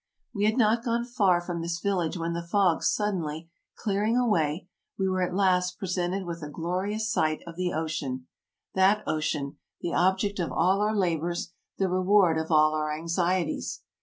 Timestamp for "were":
5.07-5.21